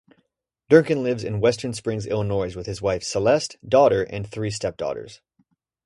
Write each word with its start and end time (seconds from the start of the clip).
Durkin 0.67 1.03
lives 1.03 1.23
in 1.23 1.39
Western 1.41 1.73
Springs, 1.73 2.07
Illinois 2.07 2.55
with 2.55 2.65
his 2.65 2.81
wife 2.81 3.03
Celeste, 3.03 3.57
daughter 3.63 4.01
and 4.01 4.25
three 4.27 4.49
step-daughters. 4.49 5.21